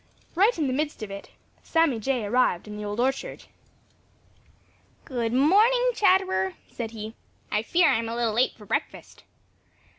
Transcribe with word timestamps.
Right 0.33 0.57
in 0.57 0.65
the 0.65 0.73
midst 0.73 1.03
of 1.03 1.11
it, 1.11 1.29
Sammy 1.61 1.99
Jay 1.99 2.25
arrived 2.25 2.67
in 2.67 2.75
the 2.75 2.83
Old 2.83 2.99
Orchard. 2.99 3.43
"Good 5.05 5.31
morning, 5.31 5.91
Chatterer," 5.93 6.55
said 6.71 6.89
he. 6.89 7.13
"I 7.51 7.61
fear 7.61 7.87
I 7.87 7.99
am 7.99 8.09
a 8.09 8.15
little 8.15 8.33
late 8.33 8.55
for 8.55 8.65
breakfast." 8.65 9.23